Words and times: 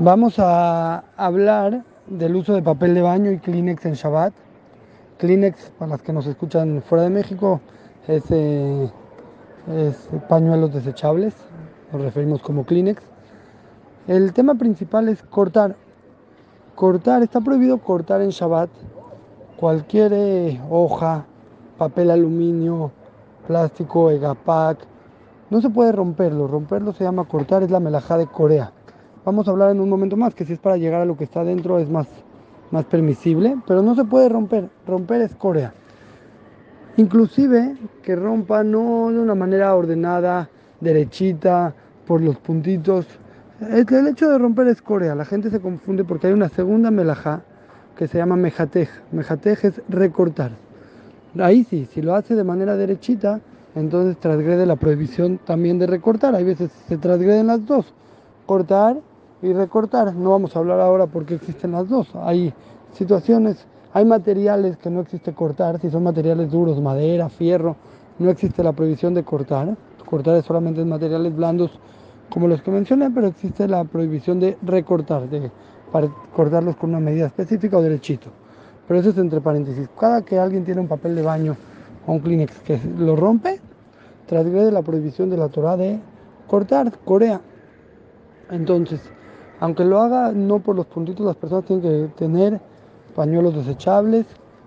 Vamos 0.00 0.38
a 0.38 1.02
hablar 1.16 1.82
del 2.06 2.36
uso 2.36 2.54
de 2.54 2.62
papel 2.62 2.94
de 2.94 3.02
baño 3.02 3.32
y 3.32 3.38
Kleenex 3.38 3.84
en 3.84 3.94
Shabbat. 3.94 4.32
Kleenex, 5.18 5.72
para 5.76 5.90
las 5.90 6.02
que 6.02 6.12
nos 6.12 6.24
escuchan 6.28 6.80
fuera 6.82 7.02
de 7.02 7.10
México, 7.10 7.60
es, 8.06 8.22
eh, 8.30 8.88
pañuelos 10.28 10.72
desechables, 10.72 11.34
nos 11.92 12.00
referimos 12.00 12.40
como 12.42 12.64
Kleenex. 12.64 13.02
El 14.06 14.32
tema 14.34 14.54
principal 14.54 15.08
es 15.08 15.20
cortar. 15.24 15.74
Cortar, 16.76 17.24
está 17.24 17.40
prohibido 17.40 17.78
cortar 17.78 18.20
en 18.20 18.30
Shabbat 18.30 18.70
cualquier 19.56 20.12
eh, 20.14 20.60
hoja, 20.70 21.26
papel 21.76 22.12
aluminio, 22.12 22.92
plástico, 23.48 24.12
egapac. 24.12 24.78
No 25.50 25.60
se 25.60 25.70
puede 25.70 25.90
romperlo, 25.90 26.46
romperlo 26.46 26.92
se 26.92 27.02
llama 27.02 27.24
cortar, 27.24 27.64
es 27.64 27.72
la 27.72 27.80
melajá 27.80 28.16
de 28.16 28.28
Corea. 28.28 28.72
Vamos 29.28 29.46
a 29.46 29.50
hablar 29.50 29.72
en 29.72 29.80
un 29.80 29.90
momento 29.90 30.16
más, 30.16 30.34
que 30.34 30.46
si 30.46 30.54
es 30.54 30.58
para 30.58 30.78
llegar 30.78 31.02
a 31.02 31.04
lo 31.04 31.14
que 31.14 31.24
está 31.24 31.44
dentro 31.44 31.78
es 31.78 31.90
más, 31.90 32.06
más 32.70 32.86
permisible, 32.86 33.58
pero 33.66 33.82
no 33.82 33.94
se 33.94 34.02
puede 34.04 34.26
romper, 34.30 34.70
romper 34.86 35.20
es 35.20 35.34
Corea. 35.34 35.74
Inclusive 36.96 37.76
que 38.02 38.16
rompa 38.16 38.64
no 38.64 39.10
de 39.10 39.18
una 39.18 39.34
manera 39.34 39.74
ordenada, 39.74 40.48
derechita, 40.80 41.74
por 42.06 42.22
los 42.22 42.38
puntitos. 42.38 43.06
El 43.60 44.06
hecho 44.06 44.30
de 44.30 44.38
romper 44.38 44.68
es 44.68 44.80
Corea, 44.80 45.14
la 45.14 45.26
gente 45.26 45.50
se 45.50 45.60
confunde 45.60 46.04
porque 46.04 46.28
hay 46.28 46.32
una 46.32 46.48
segunda 46.48 46.90
melajá 46.90 47.42
que 47.98 48.08
se 48.08 48.16
llama 48.16 48.36
mejatej. 48.36 48.88
Mejatej 49.12 49.62
es 49.62 49.82
recortar. 49.90 50.52
Ahí 51.38 51.64
sí, 51.64 51.86
si 51.92 52.00
lo 52.00 52.14
hace 52.14 52.34
de 52.34 52.44
manera 52.44 52.76
derechita, 52.76 53.40
entonces 53.74 54.16
transgrede 54.16 54.64
la 54.64 54.76
prohibición 54.76 55.36
también 55.44 55.78
de 55.78 55.86
recortar. 55.86 56.34
Hay 56.34 56.44
veces 56.44 56.70
se 56.88 56.96
transgreden 56.96 57.48
las 57.48 57.66
dos. 57.66 57.92
Cortar 58.46 58.96
y 59.42 59.52
recortar. 59.52 60.14
No 60.14 60.30
vamos 60.30 60.54
a 60.54 60.58
hablar 60.58 60.80
ahora 60.80 61.06
porque 61.06 61.34
existen 61.34 61.72
las 61.72 61.88
dos. 61.88 62.08
Hay 62.14 62.52
situaciones, 62.92 63.66
hay 63.92 64.04
materiales 64.04 64.76
que 64.76 64.90
no 64.90 65.00
existe 65.00 65.32
cortar, 65.32 65.80
si 65.80 65.90
son 65.90 66.02
materiales 66.02 66.50
duros, 66.50 66.80
madera, 66.80 67.28
fierro, 67.28 67.76
no 68.18 68.30
existe 68.30 68.62
la 68.62 68.72
prohibición 68.72 69.14
de 69.14 69.24
cortar. 69.24 69.76
Cortar 70.08 70.36
es 70.36 70.44
solamente 70.44 70.80
en 70.80 70.88
materiales 70.88 71.34
blandos 71.34 71.78
como 72.30 72.48
los 72.48 72.62
que 72.62 72.70
mencioné, 72.70 73.10
pero 73.10 73.26
existe 73.26 73.68
la 73.68 73.84
prohibición 73.84 74.40
de 74.40 74.56
recortar, 74.62 75.28
de 75.28 75.50
para 75.92 76.08
cortarlos 76.34 76.76
con 76.76 76.90
una 76.90 77.00
medida 77.00 77.26
específica 77.26 77.78
o 77.78 77.82
derechito. 77.82 78.28
Pero 78.86 79.00
eso 79.00 79.10
es 79.10 79.18
entre 79.18 79.40
paréntesis. 79.40 79.88
Cada 79.98 80.22
que 80.22 80.38
alguien 80.38 80.64
tiene 80.64 80.80
un 80.80 80.88
papel 80.88 81.14
de 81.14 81.22
baño 81.22 81.56
o 82.06 82.12
un 82.12 82.20
Kleenex 82.20 82.60
que 82.60 82.78
lo 82.98 83.16
rompe, 83.16 83.60
transgrede 84.26 84.70
la 84.70 84.82
prohibición 84.82 85.30
de 85.30 85.36
la 85.36 85.48
Torah 85.48 85.76
de 85.76 85.98
cortar, 86.46 86.92
Corea. 87.04 87.40
Entonces, 88.50 89.00
aunque 89.60 89.84
lo 89.84 90.00
haga 90.00 90.32
no 90.32 90.60
por 90.60 90.76
los 90.76 90.86
puntitos, 90.86 91.26
las 91.26 91.36
personas 91.36 91.64
tienen 91.64 91.82
que 91.82 92.14
tener 92.14 92.60
pañuelos 93.14 93.54
desechables 93.54 94.26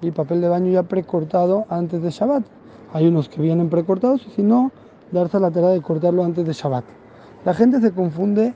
y 0.00 0.10
papel 0.10 0.40
de 0.40 0.48
baño 0.48 0.72
ya 0.72 0.82
precortado 0.82 1.64
antes 1.68 2.02
de 2.02 2.10
Shabbat. 2.10 2.42
Hay 2.92 3.06
unos 3.06 3.28
que 3.28 3.40
vienen 3.40 3.70
precortados 3.70 4.26
y 4.26 4.30
si 4.30 4.42
no, 4.42 4.72
darse 5.12 5.38
la 5.38 5.50
tarea 5.50 5.70
de 5.70 5.80
cortarlo 5.80 6.24
antes 6.24 6.44
de 6.44 6.52
Shabbat. 6.52 6.84
La 7.44 7.54
gente 7.54 7.80
se 7.80 7.92
confunde 7.92 8.54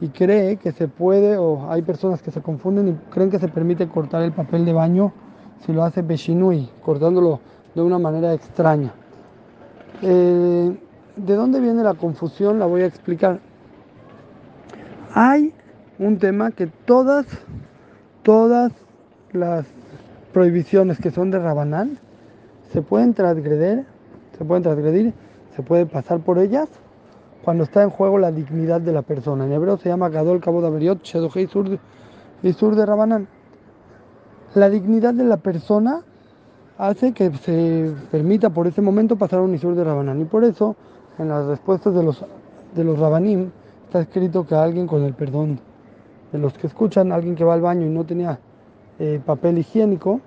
y 0.00 0.08
cree 0.08 0.56
que 0.56 0.72
se 0.72 0.88
puede, 0.88 1.38
o 1.38 1.70
hay 1.70 1.82
personas 1.82 2.22
que 2.22 2.30
se 2.30 2.42
confunden 2.42 2.88
y 2.88 2.92
creen 3.10 3.30
que 3.30 3.38
se 3.38 3.48
permite 3.48 3.88
cortar 3.88 4.22
el 4.22 4.32
papel 4.32 4.64
de 4.64 4.72
baño 4.72 5.12
si 5.64 5.72
lo 5.72 5.82
hace 5.82 6.02
Beshinui, 6.02 6.68
cortándolo 6.84 7.40
de 7.74 7.82
una 7.82 7.98
manera 7.98 8.34
extraña. 8.34 8.92
Eh, 10.02 10.76
¿De 11.16 11.34
dónde 11.34 11.60
viene 11.60 11.82
la 11.82 11.94
confusión? 11.94 12.58
La 12.58 12.66
voy 12.66 12.82
a 12.82 12.86
explicar. 12.86 13.40
Hay 15.16 15.54
un 16.00 16.18
tema 16.18 16.50
que 16.50 16.66
todas, 16.66 17.24
todas 18.24 18.72
las 19.30 19.64
prohibiciones 20.32 20.98
que 20.98 21.12
son 21.12 21.30
de 21.30 21.38
Rabanán 21.38 21.98
se 22.72 22.82
pueden 22.82 23.14
transgredir, 23.14 23.86
se 24.36 24.44
pueden 24.44 24.64
transgredir, 24.64 25.14
se 25.54 25.62
puede 25.62 25.86
pasar 25.86 26.18
por 26.18 26.40
ellas 26.40 26.68
cuando 27.44 27.62
está 27.62 27.84
en 27.84 27.90
juego 27.90 28.18
la 28.18 28.32
dignidad 28.32 28.80
de 28.80 28.92
la 28.92 29.02
persona. 29.02 29.44
En 29.44 29.52
hebreo 29.52 29.76
se 29.76 29.88
llama 29.88 30.08
Gadol 30.08 30.40
Kabod 30.40 30.64
Averiot 30.64 31.04
Shedohei 31.04 31.48
y 32.42 32.52
Sur 32.52 32.74
de 32.74 32.84
Rabanán. 32.84 33.28
La 34.56 34.68
dignidad 34.68 35.14
de 35.14 35.24
la 35.24 35.36
persona 35.36 36.00
hace 36.76 37.12
que 37.12 37.32
se 37.36 37.92
permita 38.10 38.50
por 38.50 38.66
ese 38.66 38.82
momento 38.82 39.14
pasar 39.14 39.38
a 39.38 39.42
un 39.42 39.54
Isur 39.54 39.76
de 39.76 39.84
Rabanán. 39.84 40.20
Y 40.20 40.24
por 40.24 40.42
eso, 40.42 40.74
en 41.18 41.28
las 41.28 41.46
respuestas 41.46 41.94
de 41.94 42.02
los, 42.02 42.24
de 42.74 42.82
los 42.82 42.98
Rabanim, 42.98 43.52
está 43.94 44.10
escrito 44.10 44.44
que 44.44 44.56
alguien 44.56 44.88
con 44.88 45.04
el 45.04 45.14
perdón 45.14 45.60
de 46.32 46.38
los 46.40 46.52
que 46.54 46.66
escuchan, 46.66 47.12
alguien 47.12 47.36
que 47.36 47.44
va 47.44 47.54
al 47.54 47.60
baño 47.60 47.86
y 47.86 47.90
no 47.90 48.02
tenía 48.02 48.40
eh, 48.98 49.20
papel 49.24 49.56
higiénico, 49.58 50.20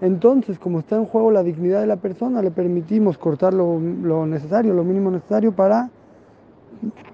entonces 0.00 0.58
como 0.58 0.78
está 0.78 0.96
en 0.96 1.04
juego 1.04 1.30
la 1.30 1.42
dignidad 1.42 1.82
de 1.82 1.88
la 1.88 1.96
persona, 1.96 2.40
le 2.40 2.50
permitimos 2.50 3.18
cortar 3.18 3.52
lo, 3.52 3.78
necesario, 4.24 4.72
lo 4.72 4.82
mínimo 4.82 5.10
necesario 5.10 5.52
para 5.52 5.90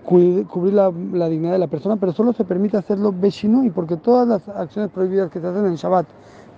cubrir 0.05 0.73
la, 0.73 0.89
dignidad 1.29 1.55
de 1.55 1.59
la 1.59 1.67
persona, 1.67 1.97
pero 1.97 2.13
solo 2.13 2.33
se 2.33 2.45
permite 2.45 2.77
hacerlo 2.77 3.13
y 3.65 3.71
porque 3.71 3.97
todas 3.97 4.29
las 4.29 4.49
acciones 4.57 4.89
prohibidas 4.93 5.33
que 5.33 5.41
se 5.41 5.49
hacen 5.49 5.67
en 5.67 5.75
Shabbat, 5.75 6.07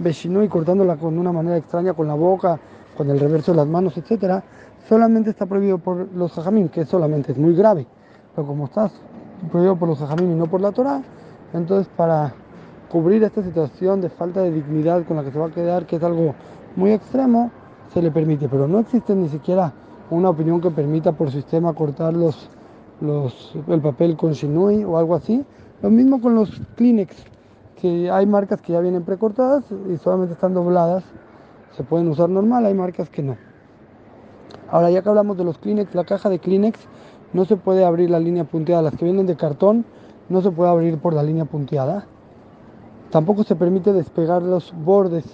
y 0.05 0.49
cortándola 0.49 0.97
con 0.97 1.19
una 1.19 1.33
manera 1.33 1.57
extraña, 1.57 1.95
con 1.95 2.09
la 2.09 2.15
boca, 2.15 2.61
con 2.95 3.09
el 3.09 3.19
reverso 3.19 3.53
de 3.53 3.57
las 3.57 3.69
manos, 3.69 3.97
etcétera, 3.97 4.45
solamente 4.87 5.31
está 5.31 5.47
prohibido 5.47 5.79
por 5.79 6.13
los 6.15 6.31
jajamín, 6.33 6.69
que 6.69 6.85
solamente 6.85 7.33
es 7.33 7.39
muy 7.39 7.55
grave. 7.55 7.87
Pero 8.35 8.49
como 8.49 8.65
estás 8.65 8.93
prohibido 9.51 9.77
por 9.77 9.89
los 9.89 9.99
jajamim 9.99 10.33
y 10.33 10.35
no 10.35 10.47
por 10.47 10.61
la 10.61 10.73
Torah, 10.73 11.03
entonces 11.53 11.89
para 11.97 12.35
cubrir 12.91 13.23
esta 13.25 13.43
situación 13.43 14.01
de 14.01 14.09
falta 14.09 14.41
de 14.41 14.53
dignidad 14.53 15.05
con 15.05 15.17
la 15.17 15.25
que 15.25 15.33
se 15.33 15.39
va 15.39 15.47
a 15.47 15.51
quedar, 15.51 15.87
que 15.87 15.97
es 15.97 16.03
algo 16.03 16.35
muy 16.77 16.93
extremo, 16.93 17.51
se 17.93 18.03
le 18.03 18.11
permite, 18.11 18.49
pero 18.49 18.69
no 18.69 18.79
existe 18.79 19.15
ni 19.15 19.29
siquiera 19.29 19.73
una 20.11 20.31
opinión 20.31 20.61
que 20.61 20.71
permita 20.71 21.13
por 21.13 21.31
sistema 21.31 21.73
cortar 21.73 22.15
los, 22.15 22.49
los, 23.01 23.55
el 23.69 23.81
papel 23.81 24.17
con 24.17 24.33
shinui 24.33 24.85
o 24.85 24.99
algo 24.99 25.15
así. 25.15 25.45
Lo 25.83 25.91
mismo 25.91 26.21
con 26.21 26.35
los 26.35 26.61
Kleenex, 26.77 27.17
que 27.81 28.11
hay 28.11 28.27
marcas 28.27 28.61
que 28.61 28.73
ya 28.73 28.81
vienen 28.81 29.05
precortadas 29.05 29.65
y 29.89 29.97
solamente 29.97 30.35
están 30.35 30.55
dobladas, 30.55 31.05
se 31.77 31.83
pueden 31.83 32.09
usar 32.09 32.29
normal, 32.29 32.65
hay 32.67 32.75
marcas 32.75 33.11
que 33.11 33.23
no. 33.23 33.37
Ahora 34.71 34.91
ya 34.91 35.03
que 35.03 35.09
hablamos 35.09 35.37
de 35.37 35.45
los 35.45 35.59
Kleenex, 35.59 35.95
la 35.95 36.05
caja 36.05 36.29
de 36.29 36.39
Kleenex 36.39 36.79
no 37.35 37.45
se 37.45 37.57
puede 37.57 37.85
abrir 37.85 38.09
la 38.09 38.21
línea 38.21 38.45
punteada. 38.45 38.81
Las 38.81 38.97
que 38.97 39.05
vienen 39.05 39.27
de 39.27 39.37
cartón 39.37 39.85
no 40.31 40.41
se 40.41 40.51
puede 40.51 40.71
abrir 40.71 40.99
por 40.99 41.13
la 41.13 41.23
línea 41.23 41.45
punteada. 41.45 42.07
Tampoco 43.11 43.45
se 43.45 43.57
permite 43.57 43.93
despegar 43.93 44.43
los 44.43 44.73
bordes 44.75 45.25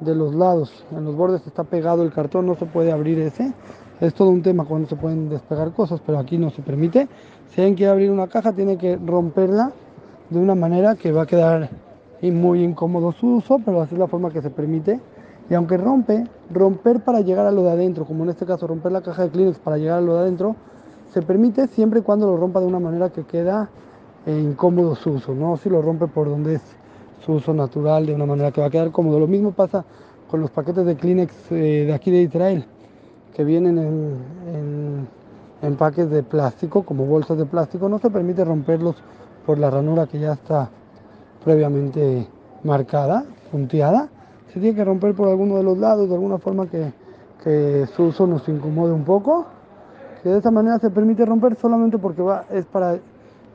de 0.00 0.14
los 0.14 0.34
lados. 0.34 0.84
En 0.90 1.04
los 1.04 1.14
bordes 1.14 1.46
está 1.46 1.64
pegado 1.64 2.02
el 2.02 2.12
cartón, 2.12 2.46
no 2.46 2.56
se 2.56 2.66
puede 2.66 2.90
abrir 2.90 3.18
ese. 3.20 3.52
Es 4.00 4.14
todo 4.14 4.30
un 4.30 4.42
tema 4.42 4.64
cuando 4.64 4.88
se 4.88 4.96
pueden 4.96 5.28
despegar 5.28 5.72
cosas, 5.72 6.00
pero 6.04 6.18
aquí 6.18 6.36
no 6.36 6.50
se 6.50 6.62
permite. 6.62 7.08
Si 7.50 7.60
alguien 7.60 7.76
quiere 7.76 7.92
abrir 7.92 8.10
una 8.10 8.26
caja, 8.26 8.52
tiene 8.52 8.76
que 8.76 8.96
romperla 8.96 9.72
de 10.30 10.38
una 10.38 10.54
manera 10.54 10.96
que 10.96 11.12
va 11.12 11.22
a 11.22 11.26
quedar 11.26 11.70
muy 12.22 12.62
incómodo 12.62 13.12
su 13.12 13.36
uso, 13.36 13.60
pero 13.64 13.82
así 13.82 13.94
es 13.94 13.98
la 13.98 14.08
forma 14.08 14.30
que 14.30 14.42
se 14.42 14.50
permite. 14.50 15.00
Y 15.50 15.54
aunque 15.54 15.76
rompe, 15.76 16.24
romper 16.50 17.00
para 17.00 17.20
llegar 17.20 17.46
a 17.46 17.52
lo 17.52 17.62
de 17.62 17.70
adentro, 17.72 18.04
como 18.04 18.24
en 18.24 18.30
este 18.30 18.46
caso 18.46 18.66
romper 18.66 18.92
la 18.92 19.02
caja 19.02 19.24
de 19.24 19.30
Kleenex 19.30 19.58
para 19.58 19.76
llegar 19.76 19.98
a 19.98 20.00
lo 20.00 20.14
de 20.14 20.20
adentro, 20.20 20.56
se 21.12 21.22
permite 21.22 21.66
siempre 21.68 22.00
y 22.00 22.02
cuando 22.02 22.26
lo 22.26 22.36
rompa 22.36 22.60
de 22.60 22.66
una 22.66 22.80
manera 22.80 23.10
que 23.10 23.24
queda 23.24 23.68
eh, 24.26 24.38
incómodo 24.38 24.94
su 24.94 25.10
uso, 25.10 25.34
no 25.34 25.56
si 25.56 25.68
lo 25.68 25.82
rompe 25.82 26.06
por 26.06 26.28
donde 26.28 26.54
es 26.54 26.62
su 27.24 27.34
uso 27.34 27.52
natural, 27.52 28.06
de 28.06 28.14
una 28.14 28.26
manera 28.26 28.50
que 28.50 28.60
va 28.60 28.68
a 28.68 28.70
quedar 28.70 28.90
cómodo. 28.90 29.20
Lo 29.20 29.26
mismo 29.26 29.52
pasa 29.52 29.84
con 30.30 30.40
los 30.40 30.50
paquetes 30.50 30.86
de 30.86 30.96
Kleenex 30.96 31.52
eh, 31.52 31.84
de 31.86 31.92
aquí 31.92 32.10
de 32.10 32.22
Israel, 32.22 32.64
que 33.34 33.44
vienen 33.44 33.78
en, 33.78 34.16
en 34.54 35.08
empaques 35.60 36.10
de 36.10 36.22
plástico, 36.22 36.82
como 36.82 37.04
bolsas 37.04 37.36
de 37.36 37.44
plástico, 37.44 37.88
no 37.88 37.98
se 37.98 38.10
permite 38.10 38.44
romperlos 38.44 38.96
por 39.44 39.58
la 39.58 39.70
ranura 39.70 40.06
que 40.06 40.18
ya 40.18 40.32
está 40.32 40.70
previamente 41.44 42.26
marcada, 42.64 43.24
punteada. 43.50 44.08
Se 44.52 44.60
tiene 44.60 44.74
que 44.74 44.84
romper 44.84 45.14
por 45.14 45.28
alguno 45.28 45.56
de 45.56 45.62
los 45.62 45.78
lados, 45.78 46.08
de 46.08 46.14
alguna 46.14 46.38
forma 46.38 46.66
que, 46.66 46.92
que 47.44 47.86
su 47.94 48.04
uso 48.04 48.26
nos 48.26 48.48
incomode 48.48 48.92
un 48.92 49.04
poco 49.04 49.46
que 50.22 50.28
de 50.28 50.38
esa 50.38 50.50
manera 50.50 50.78
se 50.78 50.90
permite 50.90 51.24
romper 51.26 51.56
solamente 51.56 51.98
porque 51.98 52.22
va, 52.22 52.44
es 52.50 52.64
para 52.66 52.98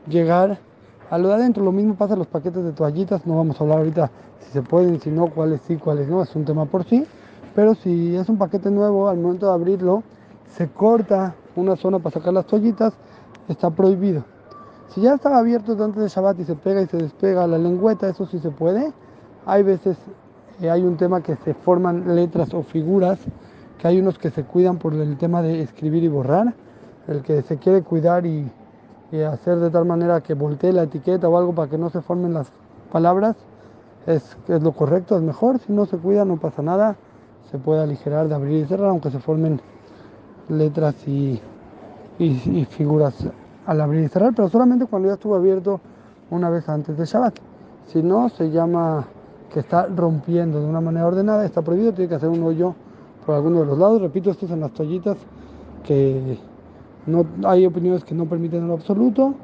llegar 0.07 0.59
a 1.09 1.17
lo 1.17 1.29
de 1.29 1.35
adentro. 1.35 1.63
Lo 1.63 1.71
mismo 1.71 1.95
pasa 1.95 2.13
en 2.13 2.19
los 2.19 2.27
paquetes 2.27 2.63
de 2.63 2.73
toallitas, 2.73 3.25
no 3.25 3.37
vamos 3.37 3.59
a 3.59 3.63
hablar 3.63 3.79
ahorita 3.79 4.11
si 4.39 4.51
se 4.51 4.61
pueden, 4.61 4.99
si 4.99 5.09
no, 5.09 5.27
cuáles 5.27 5.61
sí, 5.61 5.77
cuáles 5.77 6.07
no, 6.07 6.21
es 6.21 6.35
un 6.35 6.45
tema 6.45 6.65
por 6.65 6.83
sí. 6.83 7.05
Pero 7.55 7.73
si 7.75 8.15
es 8.15 8.29
un 8.29 8.37
paquete 8.37 8.69
nuevo, 8.69 9.09
al 9.09 9.17
momento 9.17 9.47
de 9.47 9.53
abrirlo, 9.53 10.03
se 10.55 10.67
corta 10.67 11.35
una 11.55 11.75
zona 11.75 11.99
para 11.99 12.13
sacar 12.13 12.33
las 12.33 12.45
toallitas, 12.45 12.93
está 13.47 13.69
prohibido. 13.69 14.23
Si 14.89 15.01
ya 15.01 15.15
estaba 15.15 15.39
abierto 15.39 15.71
antes 15.83 16.01
de 16.01 16.07
Shabbat 16.07 16.39
y 16.39 16.45
se 16.45 16.55
pega 16.55 16.81
y 16.81 16.87
se 16.87 16.97
despega 16.97 17.47
la 17.47 17.57
lengüeta, 17.57 18.07
eso 18.09 18.25
sí 18.25 18.39
se 18.39 18.51
puede. 18.51 18.93
Hay 19.45 19.63
veces, 19.63 19.97
eh, 20.61 20.69
hay 20.69 20.83
un 20.83 20.97
tema 20.97 21.21
que 21.21 21.35
se 21.37 21.53
forman 21.53 22.15
letras 22.15 22.53
o 22.53 22.63
figuras 22.63 23.19
hay 23.83 23.99
unos 23.99 24.17
que 24.17 24.31
se 24.31 24.43
cuidan 24.43 24.77
por 24.77 24.93
el 24.93 25.17
tema 25.17 25.41
de 25.41 25.61
escribir 25.61 26.03
y 26.03 26.07
borrar, 26.07 26.53
el 27.07 27.21
que 27.21 27.41
se 27.43 27.57
quiere 27.57 27.83
cuidar 27.83 28.25
y, 28.25 28.49
y 29.11 29.21
hacer 29.21 29.57
de 29.57 29.69
tal 29.69 29.85
manera 29.85 30.21
que 30.21 30.33
voltee 30.33 30.73
la 30.73 30.83
etiqueta 30.83 31.29
o 31.29 31.37
algo 31.37 31.53
para 31.53 31.69
que 31.69 31.77
no 31.77 31.89
se 31.89 32.01
formen 32.01 32.33
las 32.33 32.47
palabras 32.91 33.35
es, 34.07 34.37
es 34.47 34.63
lo 34.63 34.71
correcto, 34.71 35.17
es 35.17 35.21
mejor. 35.21 35.59
Si 35.59 35.71
no 35.71 35.85
se 35.85 35.97
cuida, 35.97 36.25
no 36.25 36.37
pasa 36.37 36.61
nada. 36.61 36.95
Se 37.51 37.57
puede 37.57 37.83
aligerar 37.83 38.27
de 38.27 38.35
abrir 38.35 38.63
y 38.63 38.65
cerrar, 38.65 38.89
aunque 38.89 39.11
se 39.11 39.19
formen 39.19 39.61
letras 40.49 40.95
y, 41.07 41.39
y, 42.17 42.65
figuras 42.65 43.15
al 43.65 43.81
abrir 43.81 44.05
y 44.05 44.07
cerrar, 44.07 44.33
pero 44.33 44.47
solamente 44.49 44.85
cuando 44.85 45.09
ya 45.09 45.15
estuvo 45.15 45.35
abierto 45.35 45.81
una 46.29 46.49
vez 46.49 46.67
antes 46.69 46.97
de 46.97 47.05
Shabbat. 47.05 47.35
Si 47.87 48.01
no, 48.01 48.29
se 48.29 48.49
llama 48.49 49.05
que 49.53 49.59
está 49.59 49.87
rompiendo 49.87 50.59
de 50.61 50.67
una 50.67 50.81
manera 50.81 51.05
ordenada, 51.05 51.45
está 51.45 51.61
prohibido, 51.61 51.93
tiene 51.93 52.09
que 52.09 52.15
hacer 52.15 52.29
un 52.29 52.43
hoyo 52.43 52.75
por 53.27 53.35
alguno 53.35 53.59
de 53.59 53.65
los 53.65 53.77
lados. 53.77 54.01
Repito, 54.01 54.31
esto 54.31 54.45
es 54.45 54.51
en 54.53 54.61
las 54.61 54.71
toallitas 54.71 55.17
que 55.85 56.37
no 57.05 57.25
hay 57.43 57.65
opiniones 57.65 58.03
que 58.03 58.15
no 58.15 58.25
permiten 58.25 58.61
en 58.61 58.69
lo 58.69 58.73
absoluto, 58.73 59.35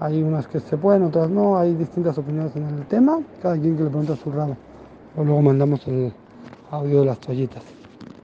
hay 0.00 0.22
unas 0.22 0.46
que 0.48 0.60
se 0.60 0.76
pueden, 0.76 1.04
otras 1.04 1.30
no, 1.30 1.56
hay 1.56 1.74
distintas 1.74 2.18
opiniones 2.18 2.54
en 2.56 2.64
el 2.64 2.86
tema, 2.86 3.20
cada 3.40 3.56
quien 3.56 3.76
que 3.76 3.84
le 3.84 3.88
pregunta 3.88 4.16
su 4.16 4.30
ramo. 4.30 4.56
O 5.16 5.24
luego 5.24 5.42
mandamos 5.42 5.86
el 5.86 6.12
audio 6.70 7.00
de 7.00 7.06
las 7.06 7.18
toallitas. 7.18 7.79